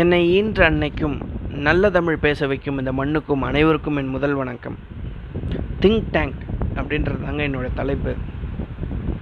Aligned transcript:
என்னை 0.00 0.18
ஈன்ற 0.34 0.60
அன்னைக்கும் 0.70 1.16
நல்ல 1.66 1.90
தமிழ் 1.96 2.16
பேச 2.16 2.46
வைக்கும் 2.50 2.78
இந்த 2.78 2.92
மண்ணுக்கும் 2.92 3.42
அனைவருக்கும் 3.48 3.96
என் 3.96 4.12
முதல் 4.14 4.34
வணக்கம். 4.34 4.76
திங்க் 5.80 6.06
டேங்க் 6.10 6.38
அப்படின்றது 6.74 7.24
தாங்க 7.24 7.42
என்னோடய 7.48 7.70
தலைப்பு. 7.74 8.12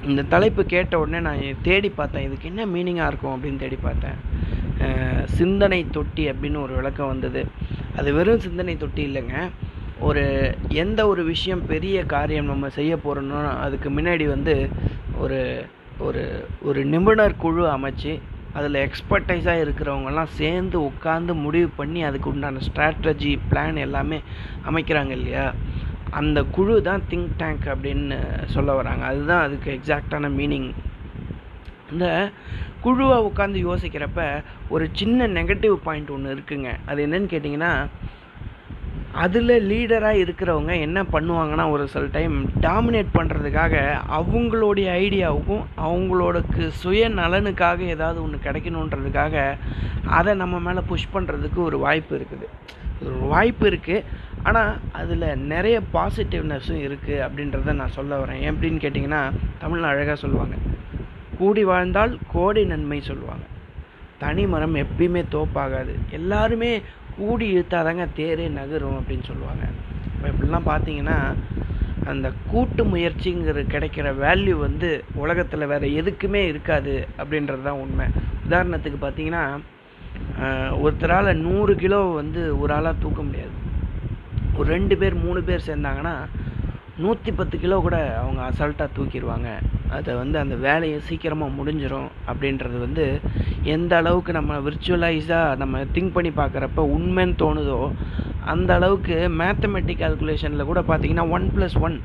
இந்த 0.06 0.22
தலைப்பு 0.34 0.64
கேட்ட 0.64 1.00
உடனே 1.00 1.20
நான் 1.20 1.42
தேடி 1.62 1.90
பார்த்தேன் 1.90 2.26
இதுக்கு 2.28 2.48
என்ன 2.52 2.66
மீனிங்காக 2.74 3.10
இருக்கும் 3.12 3.34
அப்படின்னு 3.34 3.62
தேடி 3.64 3.78
பார்த்தேன். 3.82 4.16
சிந்தனை 5.38 5.80
தொட்டி 5.90 6.30
அப்படின்னு 6.30 6.62
ஒரு 6.62 6.74
விளக்கம் 6.74 7.12
வந்தது. 7.12 7.44
அது 7.96 8.12
வெறும் 8.12 8.44
சிந்தனை 8.46 8.76
தொட்டி 8.76 9.04
இல்லைங்க. 9.10 9.36
ஒரு 10.08 10.24
எந்த 10.68 11.00
ஒரு 11.06 11.24
விஷயம் 11.24 11.66
பெரிய 11.66 12.04
காரியம் 12.16 12.50
நம்ம 12.54 12.68
செய்ய 12.80 12.94
போகிறோன்னா 13.04 13.40
அதுக்கு 13.66 13.90
முன்னாடி 13.90 14.26
வந்து 14.34 14.68
ஒரு 15.18 15.40
ஒரு 15.98 16.24
ஒரு 16.62 16.82
நிபுணர் 16.84 17.40
குழு 17.44 17.64
அமைச்சு 17.76 18.12
அதில் 18.54 18.78
எக்ஸ்பர்டைஸாக 18.86 19.62
இருக்கிறவங்கலாம் 19.64 20.30
சேர்ந்து 20.40 20.80
உட்காந்து 20.80 21.34
முடிவு 21.34 21.68
பண்ணி 21.76 22.02
அதுக்கு 22.02 22.30
உண்டான 22.30 22.60
ஸ்ட்ராட்டஜி 22.68 23.38
பிளான் 23.50 23.76
எல்லாமே 23.76 24.22
அமைக்கிறாங்க 24.70 25.10
இல்லையா? 25.10 25.54
அந்த 26.10 26.42
குழு 26.42 26.82
தான் 26.82 27.02
திங்க் 27.10 27.36
டேங்க் 27.36 27.66
அப்படின்னு 27.66 28.18
சொல்ல 28.46 28.72
வராங்க. 28.72 29.04
அதுதான் 29.04 29.42
அதுக்கு 29.42 29.80
எக்ஸாக்டான 29.80 30.30
மீனிங் 30.30 30.70
இந்த 31.90 32.30
குழுவாக 32.80 33.28
உட்காந்து 33.28 33.58
யோசிக்கிறப்ப 33.68 34.42
ஒரு 34.68 34.90
சின்ன 34.92 35.26
நெகட்டிவ் 35.26 35.74
பாயிண்ட் 35.74 36.10
ஒன்று 36.10 36.34
இருக்குங்க. 36.34 36.70
அது 36.86 37.06
என்னன்னு 37.06 37.32
கேட்டிங்கன்னா 37.34 37.72
அதில் 39.12 39.52
லீடராக 39.70 40.20
இருக்கிறவங்க 40.22 40.80
என்ன 40.80 41.02
பண்ணுவாங்கன்னா 41.02 41.70
ஒரு 41.70 41.88
சில 41.88 42.04
டைம் 42.12 42.44
டாமினேட் 42.60 43.10
பண்ணுறதுக்காக 43.14 43.74
அவங்களுடைய 44.18 44.88
ஐடியாவுக்கும் 45.04 45.64
அவங்களோடக்கு 45.76 46.66
சுய 46.68 47.08
நலனுக்காக 47.08 47.80
ஏதாவது 47.80 48.22
ஒன்று 48.22 48.38
கிடைக்கணுன்றதுக்காக 48.44 49.56
அதை 50.18 50.34
நம்ம 50.34 50.58
மேலே 50.58 50.82
புஷ் 50.86 51.12
பண்ணுறதுக்கு 51.14 51.56
ஒரு 51.56 51.78
வாய்ப்பு 51.78 52.14
இருக்குது. 52.18 52.48
ஒரு 53.04 53.18
வாய்ப்பு 53.34 53.70
இருக்குது 53.70 54.04
ஆனால் 54.42 54.76
அதில் 54.92 55.38
நிறைய 55.38 55.80
பாசிட்டிவ்னஸும் 55.92 56.82
இருக்குது 56.86 57.22
அப்படின்றத 57.26 57.72
நான் 57.72 57.96
சொல்ல 57.98 58.18
வரேன். 58.24 58.42
எப்படின்னு 58.50 58.82
கேட்டிங்கன்னா 58.84 59.32
தமிழில் 59.58 59.92
அழகாக 59.92 60.16
சொல்லுவாங்க. 60.16 60.56
கூடி 61.38 61.64
வாழ்ந்தால் 61.64 62.18
கோடி 62.32 62.64
நன்மை 62.64 63.00
சொல்லுவாங்க. 63.00 63.44
தனி 64.22 64.44
மரம் 64.52 64.76
எப்பயுமே 64.84 65.22
தோப்பாகாது. 65.36 65.92
எல்லாருமே 66.18 66.70
கூடி 67.16 67.46
இழுத்தாதாங்க 67.54 68.04
தேரே 68.18 68.46
நகரும் 68.58 68.98
அப்படின்னு 69.00 69.26
சொல்லுவாங்க. 69.30 69.64
இப்போ 70.12 70.26
இப்படிலாம் 70.32 70.70
பார்த்தீங்கன்னா 70.72 71.18
அந்த 72.10 72.26
கூட்டு 72.50 72.82
முயற்சிங்கிற 72.92 73.62
கிடைக்கிற 73.72 74.08
வேல்யூ 74.24 74.54
வந்து 74.66 74.90
உலகத்தில் 75.22 75.70
வேறு 75.72 75.88
எதுக்குமே 76.00 76.42
இருக்காது 76.52 76.94
அப்படின்றது 77.20 77.62
தான் 77.68 77.82
உண்மை. 77.84 78.06
உதாரணத்துக்கு 78.46 79.00
பார்த்தீங்கன்னா 79.02 79.44
ஒருத்தரால் 80.84 81.30
நூறு 81.46 81.72
கிலோ 81.82 81.98
வந்து 82.20 82.42
ஒரு 82.62 82.72
ஆளாக 82.76 83.02
தூக்க 83.02 83.20
முடியாது. 83.22 83.54
ஒரு 84.58 84.66
ரெண்டு 84.76 84.94
பேர் 85.00 85.16
மூணு 85.24 85.40
பேர் 85.48 85.68
சேர்ந்தாங்கன்னா 85.68 86.14
நூற்றி 87.02 87.30
பத்து 87.38 87.56
கிலோ 87.62 87.76
கூட 87.84 87.96
அவங்க 88.20 88.40
அசால்ட்டாக 88.48 88.94
தூக்கிடுவாங்க. 88.96 89.48
அதை 89.96 90.10
வந்து 90.20 90.36
அந்த 90.42 90.54
வேலையை 90.66 90.98
சீக்கிரமாக 91.08 91.56
முடிஞ்சிடும் 91.58 92.08
அப்படின்றது 92.30 92.76
வந்து 92.86 93.04
எந்த 93.74 93.92
அளவுக்கு 94.00 94.32
நம்ம 94.38 94.58
விர்ச்சுவலைஸாக 94.66 95.56
நம்ம 95.62 95.82
திங்க் 95.94 96.14
பண்ணி 96.16 96.32
பார்க்குறப்ப 96.40 96.84
உண்மைன்னு 96.96 97.40
தோணுதோ 97.42 97.78
அந்த 98.52 98.70
அளவுக்கு 98.78 99.16
மேத்தமெட்டிக் 99.40 100.02
கால்குலேஷனில் 100.02 100.68
கூட 100.70 100.82
பார்த்தீங்கன்னா 100.90 101.26
one 101.36 101.48
plus 101.56 101.76
one 101.86 101.96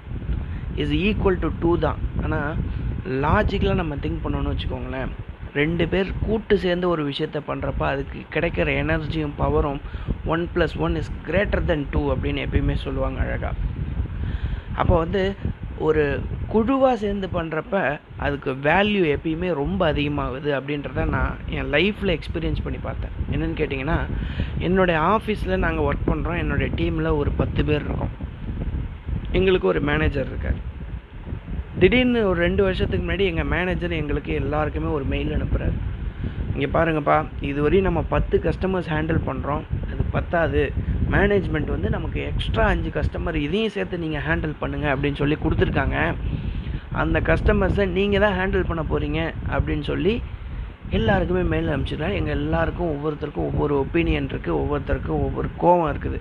is 0.84 0.96
equal 1.06 1.42
to 1.44 1.50
two 1.62 1.72
தான். 1.86 2.00
ஆனால் 2.26 2.50
லாஜிக்கலாக 3.24 3.82
நம்ம 3.82 3.96
திங்க் 4.04 4.24
பண்ணோன்னு 4.26 4.54
வச்சுக்கோங்களேன் 4.54 5.12
ரெண்டு 5.60 5.84
பேர் 5.92 6.10
கூட்டு 6.26 6.56
சேர்ந்து 6.64 6.86
ஒரு 6.94 7.04
விஷயத்த 7.10 7.40
பண்ணுறப்ப 7.50 7.84
அதுக்கு 7.92 8.20
கிடைக்கிற 8.34 8.70
எனர்ஜியும் 8.82 9.38
பவரும் 9.42 9.80
one 10.34 10.44
plus 10.54 10.76
one 10.86 10.98
is 11.02 11.12
greater 11.28 11.68
than 11.70 11.86
two 11.94 12.02
அப்படின்னு 12.14 12.44
எப்பயுமே 12.48 12.76
சொல்லுவாங்க 12.86 13.20
அழகாக 13.26 13.54
அப்போ 14.82 14.96
வந்து 15.04 15.22
ஒரு 15.88 16.04
குழுவாக 16.52 16.96
சேர்ந்து 17.04 17.28
பண்ணுறப்ப 17.38 17.76
அதுக்கு 18.26 18.52
வேல்யூ 18.68 19.02
எப்பயுமே 19.16 19.50
ரொம்ப 19.62 19.82
அதிகமாகுது 19.92 20.50
அப்படின்றத 20.58 21.06
நான் 21.16 21.34
என் 21.58 21.72
லைஃப்பில் 21.76 22.14
எக்ஸ்பீரியன்ஸ் 22.18 22.64
பண்ணி 22.66 22.80
பார்த்தேன். 22.86 23.16
என்னென்னு 23.34 23.58
கேட்டிங்கன்னா 23.62 23.98
என்னுடைய 24.68 24.98
ஆஃபீஸில் 25.16 25.64
நாங்கள் 25.66 25.88
ஒர்க் 25.88 26.10
பண்ணுறோம் 26.12 26.40
என்னுடைய 26.44 26.70
டீமில் 26.82 27.18
ஒரு 27.22 27.32
பத்து 27.42 27.64
பேர் 27.70 27.86
இருக்கோம். 27.88 28.14
எங்களுக்கு 29.40 29.68
ஒரு 29.74 29.82
மேனேஜர் 29.92 30.30
இருக்கார். 30.32 30.60
திடீர்னு 31.80 32.20
ஒரு 32.30 32.40
ரெண்டு 32.48 32.62
வருஷத்துக்கு 32.64 33.06
முன்னாடி 33.08 33.26
எங்கள் 33.32 33.52
மேனேஜர் 33.56 34.00
எங்களுக்கு 34.02 34.34
எல்லாருக்குமே 34.42 34.92
ஒரு 34.98 35.06
மெயில் 35.14 35.36
அனுப்புகிறார் 35.38 35.76
இங்கே 36.54 36.70
பாருங்கப்பா 36.78 37.18
இதுவரையும் 37.52 37.88
நம்ம 37.90 38.02
பத்து 38.16 38.36
கஸ்டமர்ஸ் 38.46 38.92
ஹேண்டில் 38.96 39.20
பண்ணுறோம் 39.30 39.64
அது 39.92 40.04
பத்தாது. 40.18 40.62
மேனேஜ்மெண்ட் 41.14 41.74
வந்து 41.74 41.90
நமக்கு 41.96 42.20
எக்ஸ்ட்ரா 42.30 42.64
அஞ்சு 42.74 42.90
கஸ்டமர் 42.98 43.38
இதையும் 43.46 43.74
சேர்த்து 43.76 44.04
நீங்கள் 44.06 44.26
ஹேண்டில் 44.28 44.56
பண்ணுங்கள் 44.62 44.94
அப்படின்னு 44.94 45.22
சொல்லி 45.22 45.38
கொடுத்துருக்காங்க. 45.44 45.98
அந்த 47.02 47.18
கஸ்டமர்ஸை 47.30 47.86
நீங்கள் 47.98 48.24
தான் 48.26 48.36
ஹேண்டில் 48.40 48.70
பண்ண 48.70 48.84
போகிறீங்க 48.92 49.22
அப்படின்னு 49.56 49.86
சொல்லி 49.92 50.14
எல்லாருக்குமே 50.98 51.44
மெயில் 51.52 51.70
அனுப்பிச்சிடுறேன். 51.72 52.16
எங்கள் 52.20 52.38
எல்லாருக்கும் 52.40 52.92
ஒவ்வொருத்தருக்கும் 52.94 53.48
ஒவ்வொரு 53.50 53.74
ஒப்பீனியன் 53.84 54.30
இருக்குது 54.32 54.58
ஒவ்வொருத்தருக்கும் 54.62 55.24
ஒவ்வொரு 55.28 55.50
கோவம் 55.64 55.90
இருக்குது. 55.94 56.20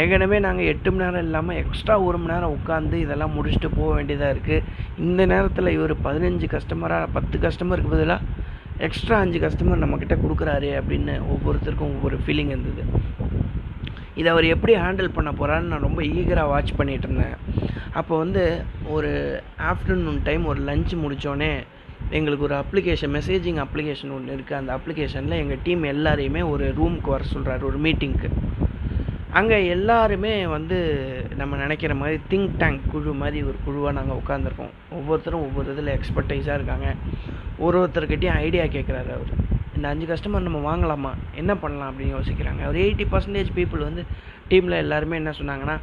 ஏற்கனவே 0.00 0.38
நாங்கள் 0.46 0.68
எட்டு 0.72 0.88
மணி 0.92 1.04
நேரம் 1.04 1.24
இல்லாமல் 1.26 1.58
எக்ஸ்ட்ரா 1.62 1.94
ஒரு 2.06 2.18
மணி 2.20 2.32
நேரம் 2.32 2.54
உட்காந்து 2.56 2.96
இதெல்லாம் 3.04 3.34
முடிச்சுட்டு 3.36 3.68
போக 3.76 3.90
வேண்டியதாக 3.96 4.34
இருக்குது 4.34 4.64
இந்த 5.06 5.26
நேரத்தில் 5.32 5.74
இவர் 5.76 5.94
பதினஞ்சு 6.06 6.48
கஸ்டமராக 6.54 7.12
பத்து 7.16 7.38
கஸ்டமருக்கு 7.44 7.94
பதிலாக 7.94 8.22
எக்ஸ்ட்ரா 8.86 9.18
அஞ்சு 9.24 9.38
கஸ்டமர் 9.44 9.82
நம்மக்கிட்ட 9.84 10.16
கொடுக்குறாரு 10.24 10.70
அப்படின்னு 10.80 11.14
ஒவ்வொருத்தருக்கும் 11.34 11.94
ஒவ்வொரு 11.96 12.18
ஃபீலிங் 12.24 12.52
இருந்தது. 12.54 12.84
இதை 14.20 14.28
அவர் 14.32 14.52
எப்படி 14.54 14.74
ஹேண்டில் 14.84 15.14
பண்ண 15.16 15.30
போகிறான்னு 15.38 15.72
நான் 15.72 15.86
ரொம்ப 15.88 16.02
ஈகராக 16.18 16.52
வாட்ச் 16.52 16.76
பண்ணிகிட்டு 16.78 17.08
இருந்தேன். 17.08 17.36
அப்போ 18.00 18.14
வந்து 18.24 18.42
ஒரு 18.96 19.10
ஆஃப்டர்நூன் 19.72 20.20
டைம் 20.28 20.44
ஒரு 20.52 20.60
லஞ்ச் 20.68 20.92
முடித்தோடனே 21.04 21.50
எங்களுக்கு 22.16 22.46
ஒரு 22.48 22.56
அப்ளிகேஷன் 22.62 23.14
மெசேஜிங் 23.18 23.60
அப்ளிகேஷன் 23.64 24.14
ஒன்று 24.16 24.34
இருக்குது 24.36 24.60
அந்த 24.60 24.72
அப்ளிகேஷனில் 24.78 25.40
எங்கள் 25.42 25.62
டீம் 25.66 25.84
எல்லாரையுமே 25.92 26.42
ஒரு 26.54 26.66
ரூமுக்கு 26.80 27.14
வர 27.14 27.24
சொல்கிறாரு 27.34 27.64
ஒரு 27.70 27.78
மீட்டிங்க்கு 27.86 28.30
அங்கே 29.38 29.56
எல்லாருமே 29.76 30.32
வந்து 30.56 30.76
நம்ம 31.40 31.56
நினைக்கிற 31.62 31.94
மாதிரி 31.94 32.18
திங்க் 32.30 32.52
டேங்க் 32.62 32.84
குழு 32.92 33.12
மாதிரி 33.22 33.38
ஒரு 33.48 33.58
குழுவாக 33.64 33.94
நாங்கள் 33.98 34.20
உட்காந்துருக்கோம் 34.20 34.72
ஒவ்வொருத்தரும் 34.98 35.44
ஒவ்வொரு 35.46 35.72
இதில் 35.72 35.92
எக்ஸ்பர்டைஸாக 35.96 36.58
இருக்காங்க. 36.58 36.88
ஒரு 37.66 37.76
ஒருத்தர்கிட்டையும் 37.82 38.38
ஐடியா 38.46 38.64
கேட்குறாரு 38.76 39.10
அவர். 39.16 39.32
இந்த 39.76 39.86
அஞ்சு 39.92 40.06
கஸ்டமர் 40.10 40.46
நம்ம 40.46 40.60
வாங்கலாமா? 40.68 41.12
என்ன 41.40 41.52
பண்ணலாம் 41.62 41.88
அப்படின்னு 41.90 42.16
யோசிக்கிறாங்க. 42.18 42.62
ஒரு 42.70 42.78
எயிட்டி 42.84 43.06
பர்சன்டேஜ் 43.14 43.50
பீப்புள் 43.58 43.86
வந்து 43.88 44.02
டீமில் 44.50 44.82
எல்லாருமே 44.84 45.16
என்ன 45.22 45.32
சொன்னாங்கன்னா 45.40 45.76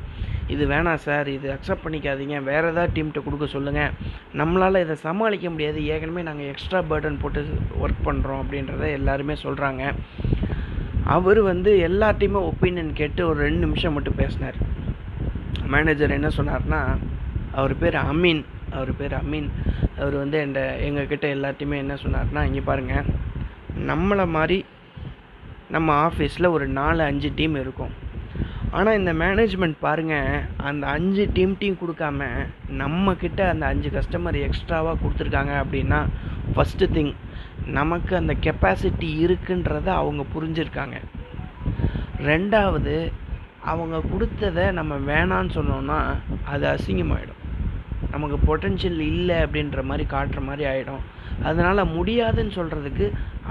இது 0.54 0.64
வேணாம் 0.72 1.02
சார் 1.06 1.28
இது 1.36 1.48
அக்செப்ட் 1.56 1.84
பண்ணிக்காதீங்க. 1.84 2.38
வேறு 2.50 2.70
ஏதாவது 2.72 2.94
டீம்கிட்ட 2.96 3.22
கொடுக்க 3.26 3.46
சொல்லுங்கள் 3.56 3.92
நம்மளால் 4.40 4.84
இதை 4.86 4.96
சமாளிக்க 5.08 5.50
முடியாது. 5.54 5.80
ஏற்கனவே 5.94 6.24
நாங்கள் 6.30 6.50
எக்ஸ்ட்ரா 6.54 6.80
பேர்டன் 6.92 7.22
போட்டு 7.22 7.42
ஒர்க் 7.84 8.02
பண்ணுறோம் 8.08 8.42
அப்படின்றத 8.44 8.90
எல்லாருமே 9.00 9.36
சொல்கிறாங்க 9.46 9.84
அவர் 11.16 11.40
வந்து 11.52 11.72
எல்லாத்தையுமே 11.90 12.42
ஒப்பீனியன் 12.50 12.92
கேட்டு 13.00 13.22
ஒரு 13.30 13.40
ரெண்டு 13.46 13.62
நிமிஷம் 13.66 13.96
மட்டும் 13.98 14.20
பேசினார். 14.22 14.58
மேனேஜர் 15.74 16.18
என்ன 16.18 16.30
சொன்னார்னா 16.38 16.82
அவர் 17.60 17.74
பேர் 17.82 17.98
அமீன். 18.12 18.44
அவர் 18.78 18.92
பேர் 19.00 19.16
அமீன். 19.22 19.50
அவர் 20.02 20.16
வந்து 20.22 20.38
எந்த 20.46 20.60
எங்கக்கிட்ட 20.88 21.28
எல்லாத்தையுமே 21.38 21.78
என்ன 21.84 21.96
சொன்னார்னா 22.04 22.44
இங்கே 22.50 22.64
பாருங்கள் 22.70 23.10
நம்மளை 23.90 24.26
மாதிரி 24.30 24.66
நம்ம 25.70 26.10
ஆஃபீஸில் 26.10 26.54
ஒரு 26.56 26.68
நாலு 26.68 27.04
அஞ்சு 27.04 27.32
டீம் 27.36 27.56
இருக்கும். 27.56 27.94
ஆனால் 28.72 28.98
இந்த 28.98 29.14
மேனேஜ்மெண்ட் 29.14 29.76
பாருங்கள் 29.80 30.42
அந்த 30.58 30.88
அஞ்சு 30.88 31.30
டீம்ட்டையும் 31.34 31.82
கொடுக்காம 31.82 32.28
நம்மக்கிட்ட 32.82 33.42
அந்த 33.50 33.66
அஞ்சு 33.66 33.90
கஸ்டமர் 33.90 34.38
எக்ஸ்ட்ராவாக 34.48 35.02
கொடுத்துருக்காங்க 35.04 35.54
அப்படின்னா 35.64 36.00
ஃபஸ்ட்டு 36.54 36.90
திங் 36.96 37.14
நமக்கு 37.66 38.16
அந்த 38.16 38.34
கெப்பாசிட்டி 38.34 39.10
இருக்குன்றத 39.26 39.86
அவங்க 39.86 40.24
புரிஞ்சிருக்காங்க. 40.36 40.98
ரெண்டாவது 42.30 43.12
அவங்க 43.72 44.02
கொடுத்ததை 44.12 44.72
நம்ம 44.72 44.96
வேணான்னு 44.96 45.52
சொன்னோன்னா 45.60 46.00
அது 46.44 46.68
அசிங்கமாயிடும். 46.68 47.43
நமக்கு 48.14 48.38
பொட்டென்ஷியல் 48.50 49.02
இல்லை 49.12 49.38
அப்படின்ற 49.46 49.82
மாதிரி 49.90 50.06
காட்டுற 50.16 50.42
மாதிரி 50.50 50.64
ஆகிடும் 50.72 51.04
அதனால் 51.50 51.92
முடியாதுன்னு 51.96 52.58
சொல்கிறதுக்கு 52.58 53.06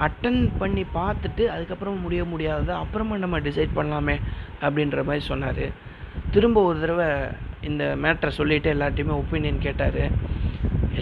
அட்டன் 0.05 0.43
பண்ணி 0.61 0.85
பார்த்துட்டு 0.99 1.45
அதுக்கப்புறம் 1.55 2.05
முடிய 2.05 2.23
முடியாதது 2.33 2.73
அப்புறமா 2.83 3.17
நம்ம 3.25 3.41
டிசைட் 3.47 3.77
பண்ணலாமே 3.79 4.17
அப்படின்ற 4.67 5.01
மாதிரி 5.09 5.25
சொன்னார். 5.31 5.65
திரும்ப 6.35 6.63
ஒரு 6.69 6.79
தடவை 6.85 7.09
இந்த 7.71 7.85
மேட்ரை 8.03 8.31
சொல்லிவிட்டு 8.39 8.71
எல்லாத்தையுமே 8.75 9.15
ஒப்பீனியன் 9.23 9.65
கேட்டார். 9.67 10.03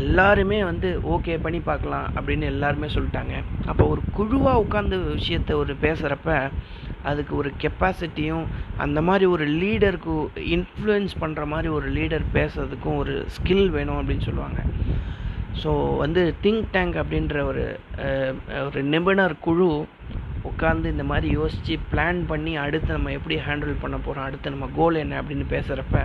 எல்லாருமே 0.01 0.59
வந்து 0.71 0.89
ஓகே 1.15 1.35
பண்ணி 1.45 1.61
பார்க்கலாம் 1.69 2.07
அப்படின்னு 2.17 2.47
எல்லாருமே 2.53 2.89
சொல்லிட்டாங்க. 2.97 3.35
அப்போ 3.71 3.85
ஒரு 3.93 4.03
குழுவாக 4.19 4.63
உட்காந்து 4.65 4.99
விஷயத்த 5.15 5.53
ஒரு 5.63 5.75
பேசுகிறப்ப 5.85 6.37
அதுக்கு 7.03 7.37
ஒரு 7.37 7.53
கெப்பாசிட்டியும் 7.61 8.45
அந்த 8.77 9.03
மாதிரி 9.03 9.27
ஒரு 9.27 9.47
லீடருக்கு 9.47 10.15
இன்ஃப்ளூயன்ஸ் 10.57 11.15
பண்ணுற 11.21 11.47
மாதிரி 11.47 11.69
ஒரு 11.69 11.93
லீடர் 11.93 12.25
பேசுறதுக்கும் 12.35 12.97
ஒரு 12.97 13.27
ஸ்கில் 13.37 13.69
வேணும் 13.69 14.01
அப்படின்னு 14.01 14.21
சொல்லுவாங்க. 14.21 14.61
ஸோ 15.63 15.97
வந்து 15.97 16.35
திங்க் 16.43 16.65
டேங்க் 16.71 16.97
அப்படின்ற 16.97 17.43
ஒரு 17.43 17.65
ஒரு 18.65 18.83
நிபுணர் 18.83 19.35
குழு 19.41 19.87
உட்காந்து 20.51 20.85
இந்த 20.85 21.05
மாதிரி 21.05 21.33
யோசித்து 21.33 21.79
பிளான் 21.93 22.21
பண்ணி 22.27 22.57
அடுத்து 22.57 22.93
நம்ம 22.93 23.13
எப்படி 23.13 23.37
ஹேண்டில் 23.37 23.81
பண்ண 23.81 23.97
போகிறோம் 23.97 24.25
அடுத்து 24.25 24.51
நம்ம 24.51 24.69
கோல் 24.77 24.95
என்ன 24.95 25.23
அப்படின்னு 25.23 25.47
பேசுகிறப்ப 25.51 26.05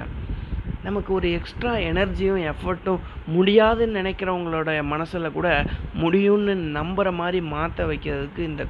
நமக்கு 0.83 1.13
ஒரு 1.13 1.31
எக்ஸ்ட்ரா 1.31 1.73
எனர்ஜியும் 1.73 2.51
எஃபர்ட்டும் 2.51 2.99
முடியாதுன்னு 3.27 4.01
நினைக்கிறவங்களோட 4.01 4.83
மனசில் 4.83 5.31
கூட 5.31 5.65
முடியும்னு 5.99 6.55
நம்புகிற 6.79 7.13
மாதிரி 7.13 7.41
மாற்ற 7.41 7.87
வைக்கிறதுக்கு 7.87 8.37
இந்த 8.37 8.65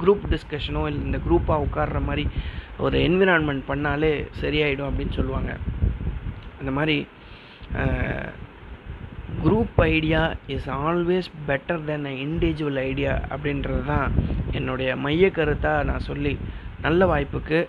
குரூப் 0.00 0.24
டிஸ்கஷனோ 0.32 0.82
இல்லை 0.90 1.02
இந்த 1.08 1.18
குரூப்பாக 1.26 1.64
உட்கார்ற 1.66 2.00
மாதிரி 2.08 2.24
ஒரு 2.84 2.96
என்விரான்மெண்ட் 3.08 3.64
பண்ணாலே 3.70 4.12
சரியாயிடும் 4.42 4.88
அப்படின்னு 4.90 5.16
சொல்லுவாங்க. 5.18 5.52
அந்த 6.60 6.72
மாதிரி 6.78 6.96
group 9.44 9.78
idea 9.92 10.20
is 10.54 10.68
always 10.82 11.28
better 11.48 11.86
than 11.88 12.06
a 12.10 12.12
individual 12.26 12.78
idea 12.90 13.14
அப்படின்றது 13.34 13.82
தான் 13.92 14.08
என்னுடைய 14.58 14.90
மைய 15.04 15.28
கருத்தாக 15.38 15.86
நான் 15.90 16.06
சொல்லி 16.10 16.34
நல்ல 16.86 17.06
வாய்ப்புக்கு 17.12 17.60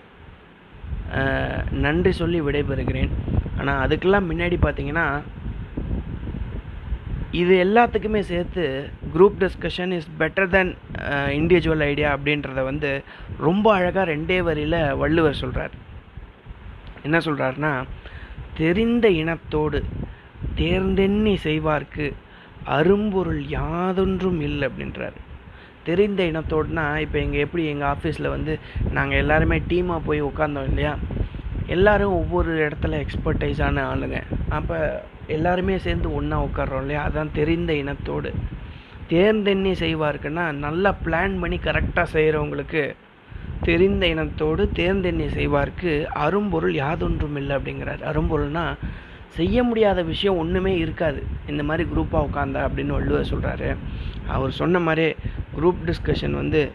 நன்றி 1.84 2.12
சொல்லி 2.20 2.38
விடைபெறுகிறேன். 2.46 3.10
ஆனால் 3.58 3.82
அதுக்கெல்லாம் 3.84 4.28
முன்னாடி 4.30 4.56
பார்த்தீங்கன்னா 4.64 5.06
இது 7.40 7.54
எல்லாத்துக்குமே 7.64 8.20
சேர்த்து 8.32 8.64
group 9.16 9.36
discussion 9.42 9.92
is 9.98 10.08
better 10.20 10.50
than 10.54 10.72
individual 11.40 11.84
idea 11.90 12.08
அப்படின்றத 12.16 12.62
வந்து 12.70 12.90
ரொம்ப 13.46 13.66
அழகாக 13.78 14.06
ரெண்டே 14.12 14.38
வரியில் 14.48 14.80
வள்ளுவர் 15.02 15.40
சொல்கிறார் 15.42 15.74
என்ன 17.06 17.18
சொல்கிறாருன்னா 17.26 17.72
தெரிந்த 18.60 19.06
இனத்தோடு 19.22 19.78
தேர்ந்தெண்ணி 20.60 21.34
செய்வார்க்கு 21.46 22.06
அரும்பொருள் 22.76 23.40
யாதொன்றும் 23.56 24.40
இல்லை 24.48 24.64
அப்படின்றாரு. 24.68 25.18
தெரிந்த 25.88 26.20
இனத்தோடுனா 26.30 26.84
இப்போ 27.04 27.18
எங்கள் 27.24 27.42
எப்படி 27.44 27.64
எங்கள் 27.72 27.90
ஆஃபீஸில் 27.94 28.32
வந்து 28.34 28.52
நாங்கள் 28.96 29.20
எல்லாருமே 29.22 29.58
டீமாக 29.70 30.06
போய் 30.08 30.20
உட்காந்தோம் 30.28 30.68
இல்லையா? 30.70 30.94
எல்லோரும் 31.74 32.16
ஒவ்வொரு 32.20 32.52
இடத்துல 32.66 32.98
எக்ஸ்பர்டைஸான 33.04 33.84
ஆளுங்க. 33.92 34.18
அப்போ 34.58 34.76
எல்லாருமே 35.36 35.76
சேர்ந்து 35.86 36.08
ஒன்றா 36.18 36.38
உட்காடுறோம் 36.48 36.84
இல்லையா? 36.84 37.02
அதான் 37.08 37.36
தெரிந்த 37.40 37.72
இனத்தோடு. 37.82 38.32
தேர்ந்தெண்ணி 39.08 39.72
செய்வார்க்குன்னா 39.82 40.52
நல்லா 40.52 40.94
பிளான் 41.04 41.40
பண்ணி 41.40 41.58
கரெக்டாக 41.64 42.06
செய்கிறவங்களுக்கு 42.12 42.94
தெரிந்த 43.62 44.06
இனத்தோடு 44.06 44.68
தேர்ந்தெண்ணி 44.72 45.26
செய்வார்க்கு 45.38 46.04
அரும்பொருள் 46.04 46.74
யாதொன்றும் 46.74 47.36
இல்லை 47.36 47.56
அப்படிங்கிறார். 47.56 48.02
அரும்பொருள்னா 48.10 48.64
செய்ய 49.28 49.62
முடியாத 49.62 50.02
விஷயம் 50.02 50.36
ஒன்றுமே 50.36 50.76
இருக்காது. 50.76 51.22
இந்த 51.46 51.62
மாதிரி 51.62 51.88
குரூப்பாக 51.96 52.26
உட்காந்தா 52.28 52.60
அப்படின்னு 52.66 52.96
வள்ளுவர் 52.98 53.30
சொல்கிறாரு 53.32 53.76
அவர் 54.26 54.50
சொன்ன 54.50 54.78
மாதிரி 54.78 55.14
குரூப் 55.56 55.82
டிஸ்கஷன் 55.86 56.30
வந்து 56.30 56.70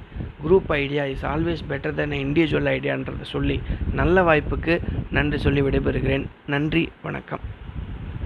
group 0.46 0.70
idea 0.84 1.06
is 1.06 1.26
always 1.26 1.64
better 1.70 1.94
than 1.94 2.12
individual 2.12 2.70
ஐடியான்றதை 2.76 3.22
சொல்லி 3.22 3.62
நல்ல 3.94 4.22
வாய்ப்புக்கு 4.22 4.80
நன்றி 5.12 5.38
சொல்லி 5.38 5.62
விடைபெறுகிறேன். 5.62 6.26
நன்றி 6.48 6.90
வணக்கம். 7.02 7.40